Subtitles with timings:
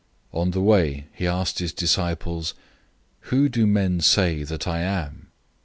[0.33, 2.55] On the way he asked his disciples,
[3.29, 5.27] "Who do men say that I am?"